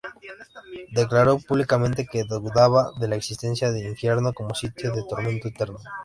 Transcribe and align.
Declaró 0.93 1.37
públicamente 1.37 2.07
que 2.11 2.23
dudaba 2.23 2.91
de 2.99 3.07
la 3.07 3.17
existencia 3.17 3.69
de 3.69 3.87
Infierno 3.87 4.33
como 4.33 4.55
sitio 4.55 4.91
de 4.95 5.03
tormento 5.03 5.47
eterno. 5.47 5.77